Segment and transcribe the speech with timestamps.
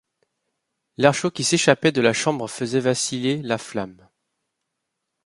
[0.97, 4.07] L'air chaud qui s'échappait de la chambre faisait vaciller la flamme.